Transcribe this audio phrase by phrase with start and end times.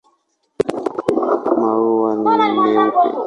[1.59, 3.01] Maua ni meupe.